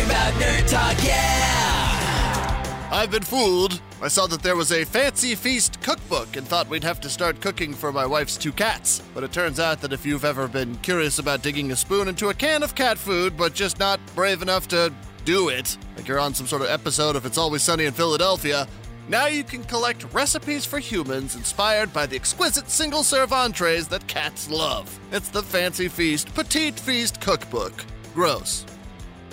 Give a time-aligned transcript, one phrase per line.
[0.00, 2.88] talking about nerd talk, yeah!
[2.92, 3.80] I've been fooled.
[4.02, 7.40] I saw that there was a fancy feast cookbook and thought we'd have to start
[7.40, 9.02] cooking for my wife's two cats.
[9.14, 12.30] But it turns out that if you've ever been curious about digging a spoon into
[12.30, 14.92] a can of cat food, but just not brave enough to
[15.24, 18.66] do it, like you're on some sort of episode of It's Always Sunny in Philadelphia,
[19.08, 24.06] now you can collect recipes for humans inspired by the exquisite single serve entrees that
[24.06, 24.98] cats love.
[25.12, 27.84] It's the Fancy Feast Petite Feast Cookbook.
[28.14, 28.64] Gross.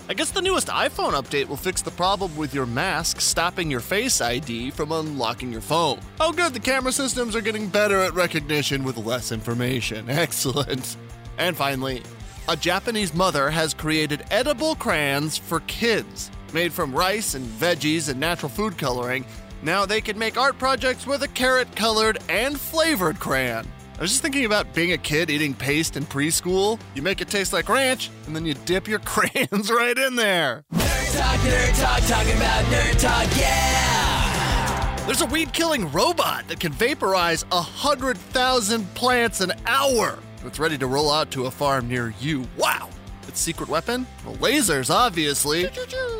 [0.09, 3.81] I guess the newest iPhone update will fix the problem with your mask stopping your
[3.81, 5.99] Face ID from unlocking your phone.
[6.21, 10.09] Oh, good, the camera systems are getting better at recognition with less information.
[10.09, 10.95] Excellent.
[11.37, 12.03] And finally,
[12.47, 16.31] a Japanese mother has created edible crayons for kids.
[16.53, 19.25] Made from rice and veggies and natural food coloring,
[19.61, 23.67] now they can make art projects with a carrot colored and flavored crayon.
[23.97, 26.79] I was just thinking about being a kid eating paste in preschool.
[26.93, 30.63] You make it taste like ranch, and then you dip your crayons right in there.
[30.71, 35.03] Nerd talk, nerd talk, talking about nerd talk, yeah!
[35.07, 40.19] There's a weed killing robot that can vaporize a 100,000 plants an hour.
[40.45, 42.45] It's ready to roll out to a farm near you.
[42.55, 42.89] Wow!
[43.27, 44.07] Its secret weapon?
[44.25, 45.69] Well, lasers, obviously.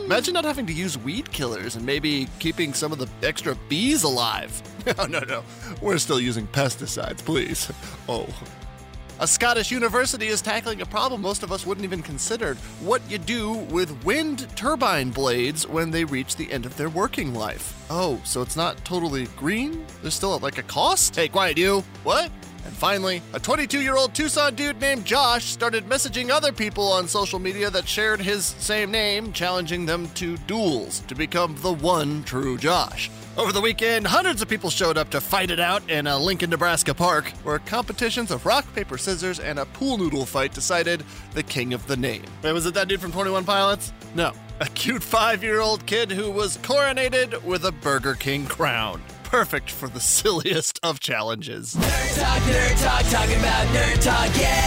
[0.05, 4.03] Imagine not having to use weed killers and maybe keeping some of the extra bees
[4.03, 4.61] alive.
[4.85, 5.43] No, oh, no, no.
[5.81, 7.71] We're still using pesticides, please.
[8.09, 8.27] Oh.
[9.19, 13.17] A Scottish university is tackling a problem most of us wouldn't even consider what you
[13.17, 17.83] do with wind turbine blades when they reach the end of their working life.
[17.89, 19.83] Oh, so it's not totally green?
[20.03, 21.15] There's still like a cost?
[21.15, 21.83] Hey, quiet you.
[22.03, 22.29] What?
[22.67, 27.07] And finally, a 22 year old Tucson dude named Josh started messaging other people on
[27.07, 32.23] social media that shared his same name, challenging them to duels to become the one
[32.25, 33.09] true Josh.
[33.37, 36.49] Over the weekend, hundreds of people showed up to fight it out in a Lincoln,
[36.49, 41.03] Nebraska park, where competitions of rock, paper, scissors, and a pool noodle fight decided
[41.35, 42.25] the king of the name.
[42.43, 43.93] Wait, was it that dude from 21 Pilots?
[44.13, 44.33] No.
[44.59, 49.01] A cute five year old kid who was coronated with a Burger King crown.
[49.37, 51.75] Perfect for the silliest of challenges.
[51.75, 54.66] Nerd talk, nerd talk, talking about nerd talk, yeah!